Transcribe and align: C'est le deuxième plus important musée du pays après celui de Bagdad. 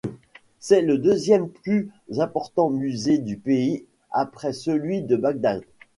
C'est 0.59 0.81
le 0.81 0.97
deuxième 0.97 1.47
plus 1.47 1.91
important 2.17 2.71
musée 2.71 3.19
du 3.19 3.37
pays 3.37 3.85
après 4.11 4.51
celui 4.51 5.03
de 5.03 5.15
Bagdad. 5.15 5.61